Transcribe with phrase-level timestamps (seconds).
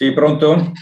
[0.00, 0.72] Sì, pronto?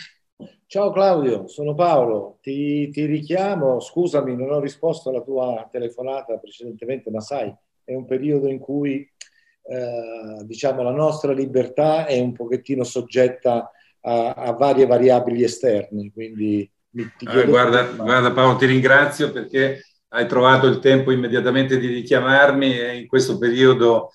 [0.68, 7.10] Ciao Claudio, sono Paolo, ti, ti, richiamo, scusami, non ho risposto alla tua telefonata precedentemente,
[7.10, 7.52] ma sai,
[7.82, 13.72] è un periodo in cui eh, diciamo, la nostra libertà è un pochettino soggetta
[14.02, 19.82] a, a varie variabili esterne, quindi mi, ti eh, guarda, guarda Paolo, ti ringrazio perché
[20.10, 24.12] hai trovato il tempo immediatamente di richiamarmi e in questo periodo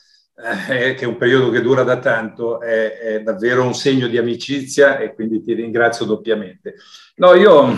[0.69, 4.17] eh, che è un periodo che dura da tanto, è, è, davvero un segno di
[4.17, 6.75] amicizia e quindi ti ringrazio doppiamente.
[7.15, 7.77] No, io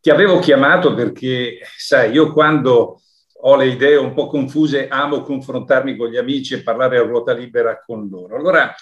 [0.00, 3.00] ti avevo chiamato perché, sai, io quando
[3.38, 7.34] ho le idee un po' confuse amo confrontarmi con gli amici e parlare a ruota
[7.34, 8.36] libera con loro.
[8.36, 8.74] Allora,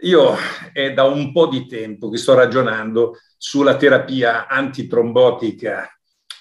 [0.00, 0.34] io
[0.72, 5.88] è da un po' di tempo che sto ragionando sulla terapia antitrombotica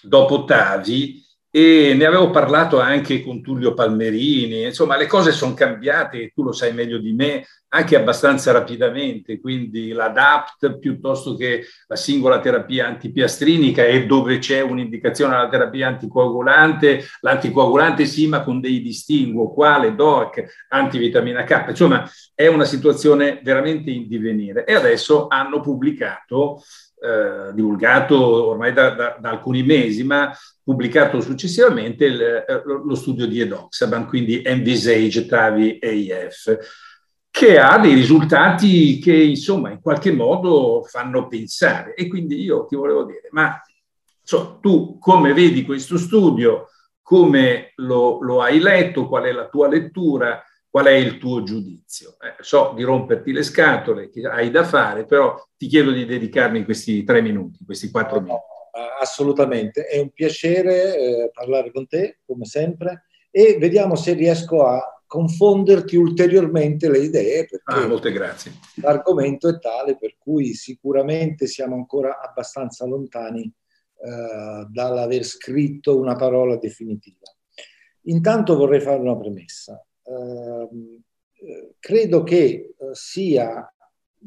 [0.02, 1.25] dopo TAVI
[1.56, 6.52] e ne avevo parlato anche con Tullio Palmerini, insomma le cose sono cambiate, tu lo
[6.52, 13.86] sai meglio di me, anche abbastanza rapidamente, quindi l'ADAPT piuttosto che la singola terapia antipiastrinica
[13.86, 20.66] e dove c'è un'indicazione alla terapia anticoagulante, l'anticoagulante sì ma con dei distinguo, quale DOC,
[20.68, 24.66] antivitamina K, insomma è una situazione veramente in divenire.
[24.66, 26.62] E adesso hanno pubblicato
[27.06, 33.28] eh, divulgato ormai da, da, da, alcuni mesi, ma pubblicato successivamente il, eh, lo studio
[33.28, 36.58] di Edoxaban, quindi Envisage Tavi EIF,
[37.30, 41.94] che ha dei risultati che insomma in qualche modo fanno pensare.
[41.94, 43.62] E quindi io ti volevo dire, ma
[44.24, 46.70] so, tu come vedi questo studio,
[47.02, 50.44] come lo, lo hai letto, qual è la tua lettura?
[50.76, 52.18] Qual è il tuo giudizio?
[52.20, 56.66] Eh, so di romperti le scatole, che hai da fare, però ti chiedo di dedicarmi
[56.66, 58.44] questi tre minuti, questi quattro minuti.
[59.00, 65.02] assolutamente, è un piacere eh, parlare con te, come sempre, e vediamo se riesco a
[65.08, 68.52] confonderti ulteriormente le idee, perché ah, molte grazie.
[68.82, 76.58] l'argomento è tale per cui sicuramente siamo ancora abbastanza lontani eh, dall'aver scritto una parola
[76.58, 77.34] definitiva.
[78.08, 79.82] Intanto vorrei fare una premessa.
[80.08, 81.02] Ehm,
[81.80, 83.70] credo che eh, sia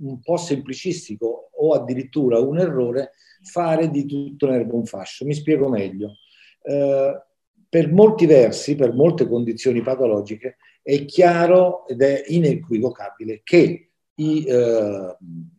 [0.01, 3.13] un po' semplicistico o addirittura un errore
[3.43, 5.25] fare di tutto l'erba un fascio.
[5.25, 6.17] Mi spiego meglio.
[6.63, 7.23] Eh,
[7.69, 15.17] per molti versi, per molte condizioni patologiche, è chiaro ed è inequivocabile che i eh,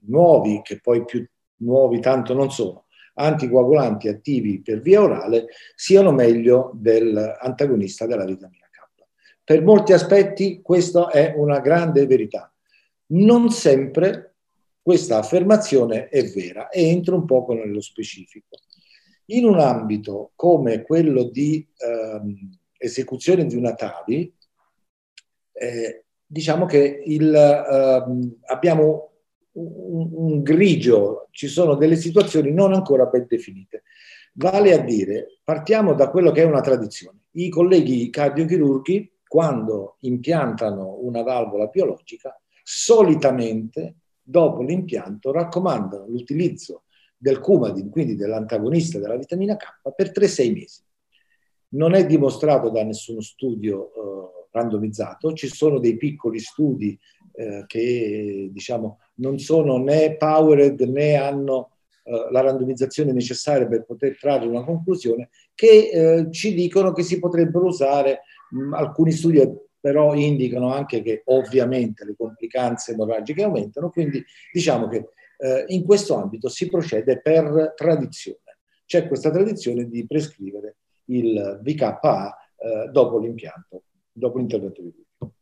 [0.07, 1.25] nuovi, che poi più
[1.57, 8.69] nuovi tanto non sono, anticoagulanti attivi per via orale, siano meglio dell'antagonista della vitamina
[9.49, 12.53] per molti aspetti questa è una grande verità.
[13.13, 14.35] Non sempre
[14.79, 18.59] questa affermazione è vera e entro un poco nello specifico.
[19.31, 24.35] In un ambito come quello di ehm, esecuzione di una TAVI,
[25.53, 29.13] eh, diciamo che il, ehm, abbiamo
[29.53, 33.81] un, un grigio, ci sono delle situazioni non ancora ben definite.
[34.33, 37.21] Vale a dire, partiamo da quello che è una tradizione.
[37.31, 46.85] I colleghi cardiochirurghi quando impiantano una valvola biologica, solitamente dopo l'impianto raccomandano l'utilizzo
[47.15, 50.81] del Coumadin, quindi dell'antagonista della vitamina K, per 3-6 mesi.
[51.69, 56.97] Non è dimostrato da nessuno studio eh, randomizzato, ci sono dei piccoli studi
[57.33, 61.73] eh, che diciamo, non sono né powered né hanno
[62.03, 67.19] eh, la randomizzazione necessaria per poter trarre una conclusione, che eh, ci dicono che si
[67.19, 68.21] potrebbero usare
[68.73, 69.39] alcuni studi
[69.79, 76.15] però indicano anche che ovviamente le complicanze emorragiche aumentano, quindi diciamo che eh, in questo
[76.15, 78.57] ambito si procede per tradizione.
[78.85, 85.33] C'è questa tradizione di prescrivere il VKA eh, dopo l'impianto, dopo l'intervento chirurgico.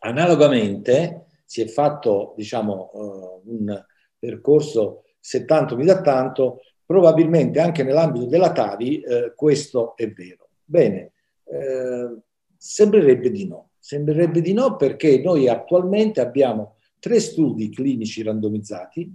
[0.00, 3.84] Analogamente si è fatto diciamo, eh, un
[4.18, 10.48] percorso se tanto mi dà tanto, probabilmente anche nell'ambito della TAVI eh, questo è vero.
[10.64, 11.12] Bene,
[11.44, 12.16] eh,
[12.58, 13.70] Sembrerebbe di no.
[13.78, 19.10] Sembrerebbe di no perché noi attualmente abbiamo tre studi clinici randomizzati,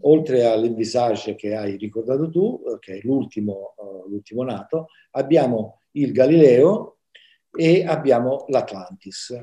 [0.00, 6.98] oltre all'Envisage che hai ricordato tu, che è l'ultimo, uh, l'ultimo nato, abbiamo il Galileo
[7.50, 9.38] e abbiamo l'Atlantis.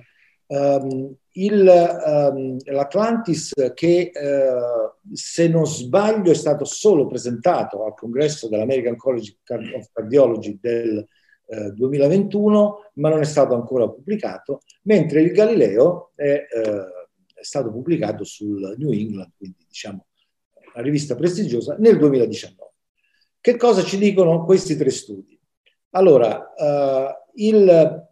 [0.47, 8.47] Um, il, um, L'Atlantis che uh, se non sbaglio è stato solo presentato al congresso
[8.47, 9.37] dell'American College
[9.75, 11.05] of Cardiology del
[11.47, 16.47] 2021, ma non è stato ancora pubblicato, mentre il Galileo è, eh,
[17.33, 20.07] è stato pubblicato sul New England, quindi diciamo
[20.73, 22.71] una rivista prestigiosa, nel 2019.
[23.39, 25.39] Che cosa ci dicono questi tre studi?
[25.91, 28.07] Allora, uh, il,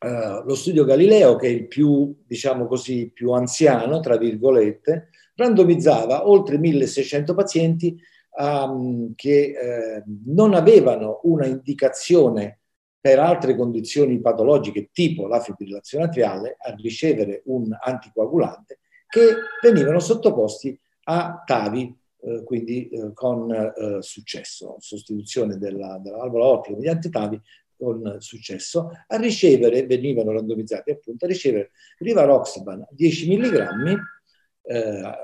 [0.00, 6.28] uh, lo studio Galileo, che è il più, diciamo così, più anziano, tra virgolette, randomizzava
[6.28, 7.96] oltre 1600 pazienti
[8.36, 12.60] um, che eh, non avevano una indicazione
[13.00, 20.78] per altre condizioni patologiche tipo la fibrillazione atriale a ricevere un anticoagulante che venivano sottoposti
[21.04, 27.40] a TAVI, eh, quindi eh, con eh, successo, sostituzione della, della valvola ottica mediante TAVI
[27.76, 33.98] con successo, a ricevere, venivano randomizzati appunto, a ricevere Rivaroxaban 10 mg
[34.62, 34.78] eh,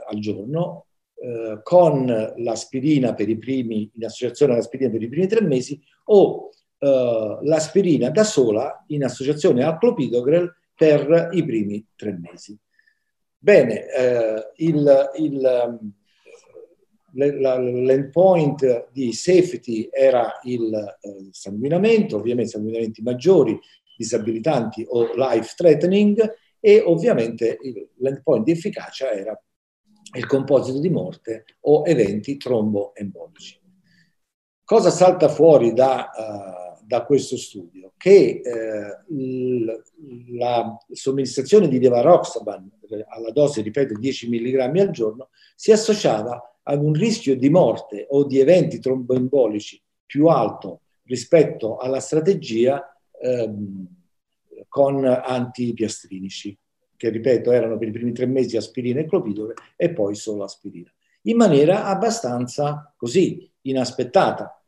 [0.07, 0.87] al giorno
[1.23, 2.07] eh, con
[2.37, 8.09] l'aspirina per i primi, in associazione all'aspirina per i primi tre mesi o eh, l'aspirina
[8.09, 12.59] da sola in associazione al clopidogrel per i primi tre mesi.
[13.39, 15.79] Bene, eh, il, il
[17.13, 23.59] l'endpoint di safety era il eh, sanguinamento, ovviamente sanguinamenti maggiori,
[23.97, 27.59] disabilitanti o life threatening e ovviamente
[27.97, 29.39] l'endpoint di efficacia era
[30.13, 33.59] il composito di morte o eventi tromboembolici.
[34.65, 37.93] Cosa salta fuori da, uh, da questo studio?
[37.97, 42.79] Che uh, la somministrazione di Devaroxaban
[43.09, 48.25] alla dose, ripeto, 10 mg al giorno, si associava ad un rischio di morte o
[48.25, 53.87] di eventi tromboembolici più alto rispetto alla strategia ehm,
[54.69, 56.57] con antipiastrinici,
[57.01, 60.93] che ripeto erano per i primi tre mesi aspirina e clopidogrel e poi solo aspirina,
[61.23, 64.63] in maniera abbastanza così inaspettata.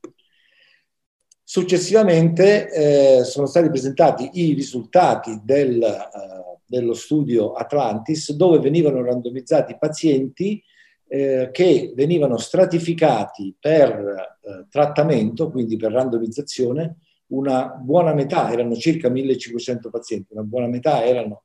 [1.45, 9.77] Successivamente eh, sono stati presentati i risultati del, eh, dello studio Atlantis, dove venivano randomizzati
[9.79, 10.63] pazienti
[11.09, 16.97] eh, che venivano stratificati per eh, trattamento, quindi per randomizzazione,
[17.27, 21.43] una buona metà, erano circa 1500 pazienti, una buona metà erano,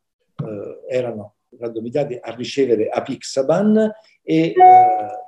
[0.89, 3.91] erano randomizzati a ricevere Apixaban
[4.21, 4.53] e eh,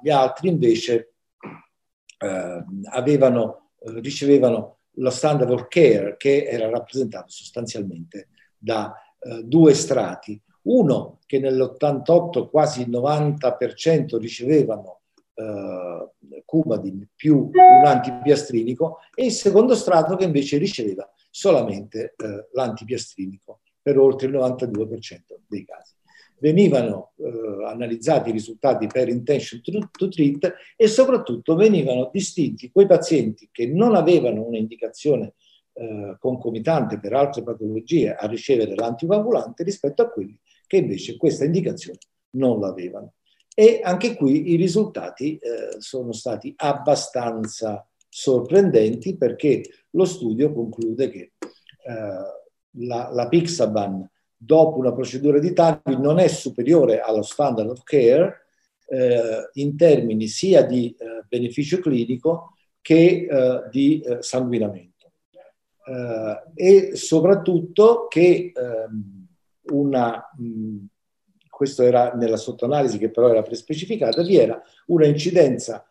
[0.01, 1.13] gli altri invece
[2.19, 3.71] eh, avevano,
[4.01, 8.94] ricevevano lo standard of care che era rappresentato sostanzialmente da
[9.44, 15.01] due strati, uno che nell'88 quasi il 90% ricevevano
[15.33, 23.61] eh, Coumadin più un antipiastrinico e il secondo strato che invece riceveva solamente eh, l'antipiastrinico
[23.89, 25.95] per oltre il 92% dei casi.
[26.38, 33.50] Venivano eh, analizzati i risultati per intention to treat e soprattutto venivano distinti quei pazienti
[33.51, 35.33] che non avevano un'indicazione
[35.74, 40.38] eh, concomitante per altre patologie a ricevere l'anticoagulante rispetto a quelli
[40.68, 41.97] che invece questa indicazione
[42.33, 43.15] non l'avevano.
[43.56, 51.31] E anche qui i risultati eh, sono stati abbastanza sorprendenti perché lo studio conclude che
[51.89, 52.38] eh,
[52.80, 58.46] la, la Pixaban dopo una procedura di TAVI non è superiore allo standard of care
[58.88, 64.88] eh, in termini sia di eh, beneficio clinico che eh, di eh, sanguinamento.
[66.54, 69.28] e soprattutto che ehm,
[69.72, 70.86] una, mh,
[71.50, 75.88] questo era nella sottoanalisi che però era prespecificata, vi era una incidenza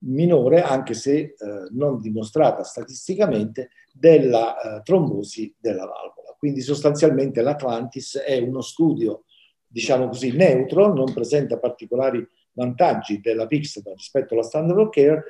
[0.00, 1.36] minore, anche se eh,
[1.70, 6.34] non dimostrata statisticamente, della eh, trombosi della valvola.
[6.38, 9.24] Quindi sostanzialmente l'Atlantis è uno studio,
[9.66, 15.24] diciamo così, neutro, non presenta particolari vantaggi della Pixel rispetto alla standard of care,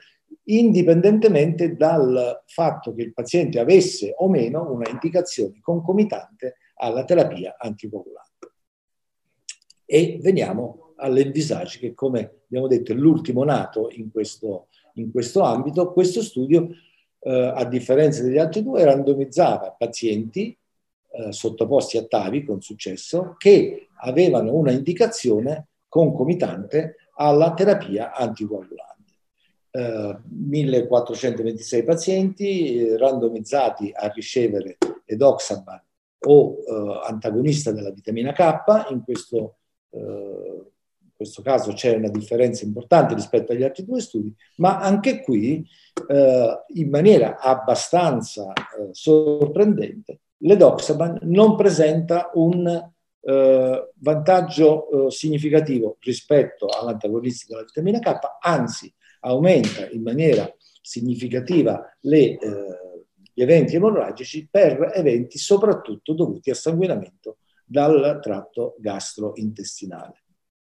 [0.45, 8.29] indipendentemente dal fatto che il paziente avesse o meno una indicazione concomitante alla terapia anticoagulante.
[9.85, 15.93] E veniamo all'envisage che, come abbiamo detto, è l'ultimo nato in questo, in questo ambito.
[15.93, 16.69] Questo studio,
[17.21, 20.57] eh, a differenza degli altri due, randomizzava pazienti
[21.13, 28.89] eh, sottoposti a TAVI con successo che avevano una indicazione concomitante alla terapia anticoagulante.
[29.73, 35.83] Eh, 1426 pazienti eh, randomizzati a ricevere edoxaban
[36.27, 39.59] o eh, antagonista della vitamina K, in questo,
[39.91, 40.63] eh,
[41.21, 45.63] questo caso c'è una differenza importante rispetto agli altri due studi, ma anche qui
[46.09, 52.67] eh, in maniera abbastanza eh, sorprendente l'edoxaban non presenta un
[53.21, 60.51] eh, vantaggio eh, significativo rispetto all'antagonista della vitamina K, anzi aumenta in maniera
[60.81, 62.39] significativa le
[63.33, 70.25] gli eventi emorragici per eventi soprattutto dovuti a sanguinamento dal tratto gastrointestinale.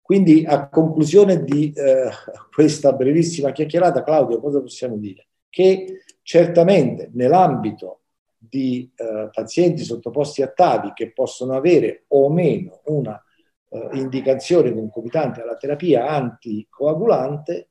[0.03, 2.11] Quindi a conclusione di eh,
[2.53, 5.29] questa brevissima chiacchierata, Claudio, cosa possiamo dire?
[5.49, 8.01] Che certamente nell'ambito
[8.37, 13.23] di eh, pazienti sottoposti a TAVI che possono avere o meno una
[13.69, 17.69] eh, indicazione concomitante alla terapia anticoagulante,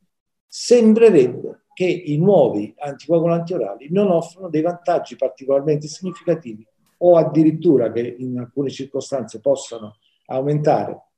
[0.48, 6.66] sembrerebbe che i nuovi anticoagulanti orali non offrono dei vantaggi particolarmente significativi
[7.00, 9.98] o addirittura che in alcune circostanze possano
[10.28, 11.11] aumentare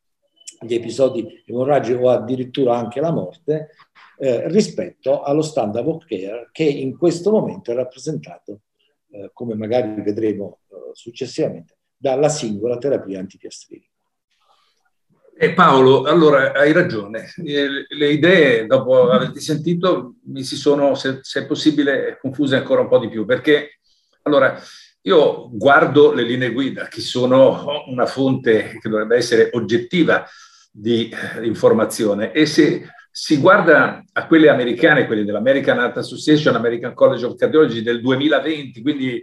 [0.62, 3.72] gli episodi emorragici o addirittura anche la morte
[4.18, 8.62] eh, rispetto allo standard of care che in questo momento è rappresentato,
[9.12, 13.86] eh, come magari vedremo eh, successivamente, dalla singola terapia antipiastrina.
[15.36, 17.34] Eh, Paolo, allora hai ragione.
[17.44, 22.88] Eh, le idee, dopo averti sentito, mi si sono, se, se, possibile, confuse ancora un
[22.88, 23.80] po' di più, perché
[24.22, 24.58] allora
[25.06, 30.26] io guardo le linee guida, che sono una fonte che dovrebbe essere oggettiva
[30.72, 36.94] di eh, informazione, e se si guarda a quelle americane, quelle dell'American Heart Association, American
[36.94, 39.22] College of Cardiology del 2020, quindi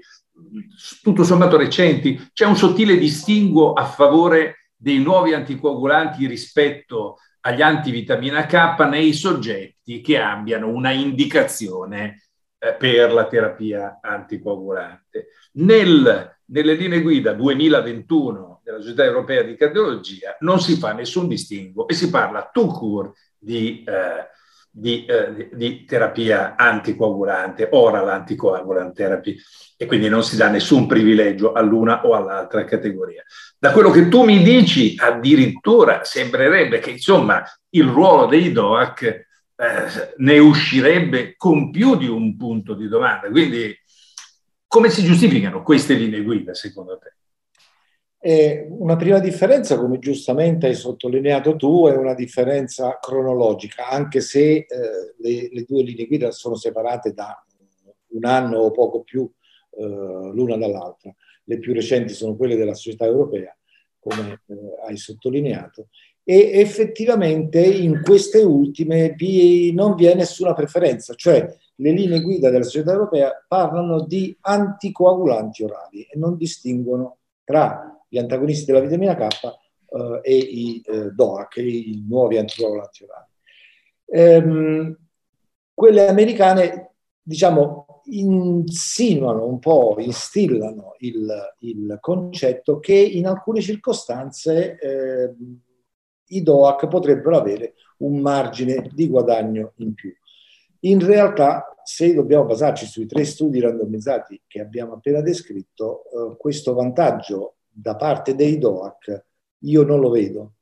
[1.03, 8.47] tutto sommato recenti, c'è un sottile distinguo a favore dei nuovi anticoagulanti rispetto agli antivitamina
[8.47, 12.30] K nei soggetti che abbiano una indicazione
[12.61, 15.29] eh, per la terapia anticoagulante.
[15.53, 21.89] Nel, nelle linee guida 2021 della Società Europea di Cardiologia non si fa nessun distinguo
[21.89, 24.29] e si parla tout court di eh,
[24.71, 29.37] di, eh, di, terapia anticoagulante, oral anticoagulant therapy,
[29.77, 33.25] e quindi non si dà nessun privilegio all'una o all'altra categoria.
[33.59, 39.29] Da quello che tu mi dici, addirittura sembrerebbe che insomma il ruolo dei DOAC
[39.61, 43.29] eh, ne uscirebbe con più di un punto di domanda.
[43.29, 43.77] Quindi
[44.67, 47.15] come si giustificano queste linee guida secondo te?
[48.23, 54.57] E una prima differenza, come giustamente hai sottolineato tu, è una differenza cronologica, anche se
[54.57, 54.67] eh,
[55.19, 57.45] le, le, due linee guida sono separate da
[58.09, 59.31] un anno o poco più
[59.71, 61.15] eh, l'una dall'altra.
[61.45, 63.57] Le più recenti sono quelle della società europea,
[63.99, 64.55] come eh,
[64.87, 65.89] hai sottolineato,
[66.23, 71.47] e effettivamente in queste ultime vi, non vi è nessuna preferenza, cioè
[71.77, 78.19] le linee guida della società europea parlano di anticoagulanti orali e non distinguono tra gli
[78.19, 83.27] antagonisti della vitamina K eh, e i eh, DOAC, i nuovi anticoagulanti orali.
[84.13, 84.99] Ehm,
[85.73, 95.35] quelle americane, diciamo, insinuano un po', instillano il, il concetto che in alcune circostanze eh,
[96.31, 100.13] i DOAC potrebbero avere un margine di guadagno in più.
[100.81, 106.75] In realtà, se dobbiamo basarci sui tre studi randomizzati che abbiamo appena descritto, eh, questo
[106.75, 109.25] vantaggio da parte dei DOAC
[109.65, 110.55] io non lo vedo.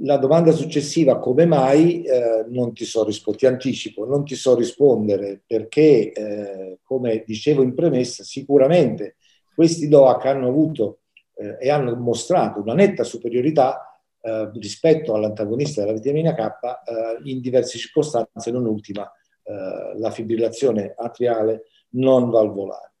[0.00, 4.54] La domanda successiva, come mai, eh, non ti so rispondere, ti anticipo, non ti so
[4.54, 9.16] rispondere perché, eh, come dicevo in premessa, sicuramente
[9.54, 11.00] questi DOAC hanno avuto
[11.34, 13.95] eh, e hanno mostrato una netta superiorità
[14.26, 19.08] eh, rispetto all'antagonista della vitamina K eh, in diverse circostanze, non ultima
[19.44, 22.94] eh, la fibrillazione atriale non valvolare.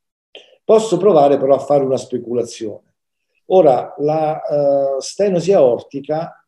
[0.62, 2.94] Posso provare però a fare una speculazione.
[3.46, 6.44] Ora, la uh, stenosi aortica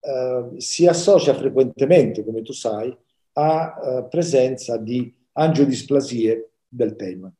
[0.00, 2.94] uh, si associa frequentemente, come tu sai,
[3.32, 7.30] a presenza di angiodisplasie del tema.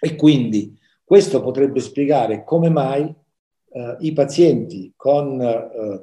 [0.00, 3.12] E quindi questo potrebbe spiegare come mai
[4.00, 5.38] i pazienti con,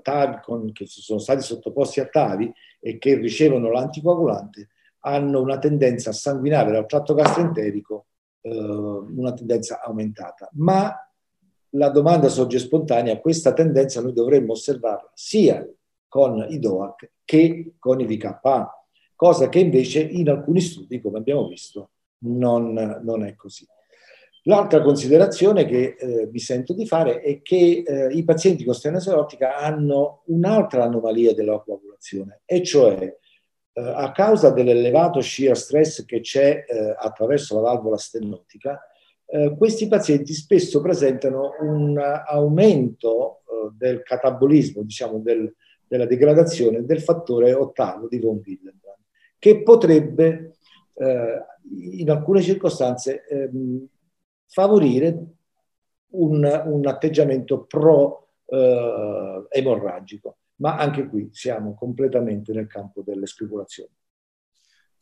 [0.01, 4.69] TAVI, con, che sono stati sottoposti a TAVI e che ricevono l'anticoagulante
[5.01, 8.07] hanno una tendenza a sanguinare dal tratto gastroenterico
[8.41, 10.49] eh, una tendenza aumentata.
[10.53, 10.93] Ma
[11.71, 15.67] la domanda sorge spontanea, questa tendenza noi dovremmo osservarla sia
[16.07, 21.47] con i DOAC che con i VKA, cosa che invece in alcuni studi, come abbiamo
[21.47, 23.65] visto, non, non è così.
[24.47, 29.09] L'altra considerazione che eh, mi sento di fare è che eh, i pazienti con stenosi
[29.09, 36.21] aortica hanno un'altra anomalia della coagulazione, e cioè eh, a causa dell'elevato shear stress che
[36.21, 38.79] c'è eh, attraverso la valvola stenotica,
[39.25, 45.53] eh, questi pazienti spesso presentano un aumento eh, del catabolismo, diciamo del,
[45.85, 49.03] della degradazione del fattore ottavo di von Willebrand,
[49.37, 50.53] che potrebbe
[50.99, 53.87] in alcune circostanze ehm,
[54.47, 55.25] favorire
[56.09, 63.91] un, un atteggiamento pro-emorragico ma anche qui siamo completamente nel campo delle speculazioni.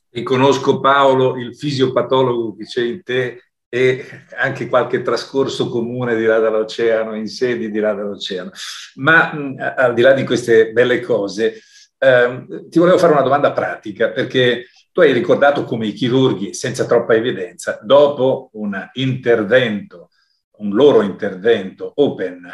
[0.10, 4.06] Riconosco Paolo, il fisiopatologo che c'è in te e
[4.38, 8.52] anche qualche trascorso comune di là dall'oceano, in sedi di là dall'oceano.
[8.96, 11.60] Ma mh, al di là di queste belle cose,
[11.98, 16.86] ehm, ti volevo fare una domanda pratica, perché tu hai ricordato come i chirurghi, senza
[16.86, 20.10] troppa evidenza, dopo un intervento,
[20.58, 22.48] un loro intervento open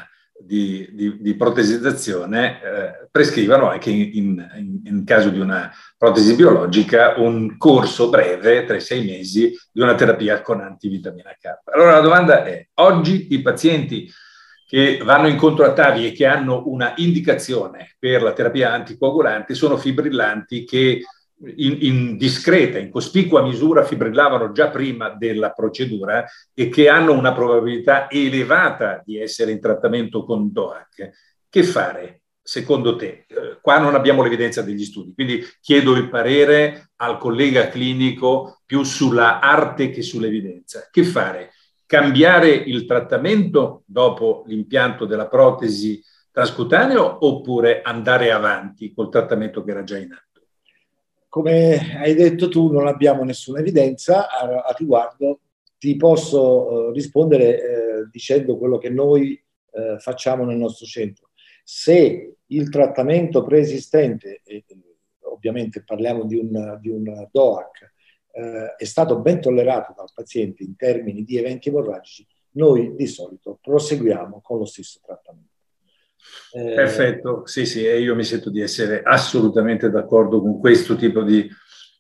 [0.43, 7.13] di, di, di protesizzazione eh, prescrivano anche in, in, in, caso di una protesi biologica
[7.17, 11.59] un corso breve, 3-6 mesi, di una terapia con antivitamina K.
[11.73, 14.09] Allora la domanda è, oggi i pazienti
[14.71, 19.75] che vanno incontro a TAVI e che hanno una indicazione per la terapia anticoagulante sono
[19.75, 21.01] fibrillanti che
[21.57, 27.33] in, in, discreta, in cospicua misura fibrillavano già prima della procedura e che hanno una
[27.33, 31.09] probabilità elevata di essere in trattamento con DOAC.
[31.49, 33.25] Che fare, secondo te?
[33.27, 38.83] Eh, qua non abbiamo l'evidenza degli studi, quindi chiedo il parere al collega clinico più
[38.83, 40.87] sulla arte che sull'evidenza.
[40.89, 41.50] Che fare?
[41.91, 49.83] Cambiare il trattamento dopo l'impianto della protesi transcutaneo oppure andare avanti col trattamento che era
[49.83, 50.31] già in atto?
[51.31, 55.39] come hai detto tu, non abbiamo nessuna evidenza a, a riguardo.
[55.77, 61.29] Ti posso uh, rispondere uh, dicendo quello che noi uh, facciamo nel nostro centro.
[61.63, 64.65] Se il trattamento preesistente, e,
[65.21, 67.90] ovviamente parliamo di un, di un DOAC,
[68.31, 74.41] è stato ben tollerato dal paziente in termini di eventi emorragici, noi di solito proseguiamo
[74.41, 75.49] con lo stesso trattamento.
[76.53, 81.23] Eh, Perfetto, sì, sì, e io mi sento di essere assolutamente d'accordo con questo tipo
[81.23, 81.49] di,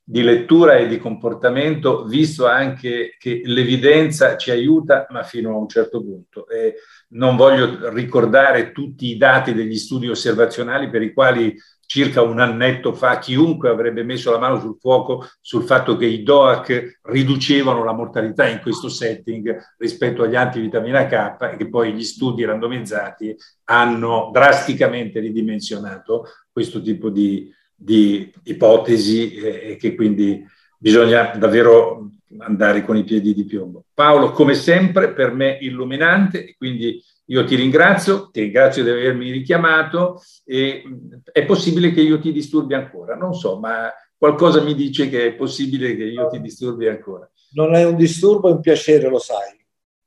[0.03, 5.67] di lettura e di comportamento, visto anche che l'evidenza ci aiuta, ma fino a un
[5.67, 6.47] certo punto.
[6.47, 6.75] E
[7.09, 11.55] non voglio ricordare tutti i dati degli studi osservazionali per i quali
[11.91, 16.23] circa un annetto fa chiunque avrebbe messo la mano sul fuoco sul fatto che i
[16.23, 22.05] DOAC riducevano la mortalità in questo setting rispetto agli antivitamina K e che poi gli
[22.05, 30.45] studi randomizzati hanno drasticamente ridimensionato questo tipo di, di ipotesi e che quindi
[30.81, 32.09] bisogna davvero
[32.39, 33.85] andare con i piedi di piombo.
[33.93, 39.29] Paolo, come sempre, per me illuminante, e quindi io ti ringrazio, ti ringrazio di avermi
[39.29, 40.83] richiamato e
[41.31, 45.33] è possibile che io ti disturbi ancora, non so, ma qualcosa mi dice che è
[45.33, 47.29] possibile che io ti disturbi ancora.
[47.53, 49.63] Non è un disturbo, è un piacere, lo sai.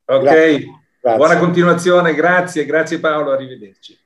[0.07, 0.69] Ok, grazie.
[1.01, 3.97] buona continuazione, grazie, grazie Paolo, arrivederci.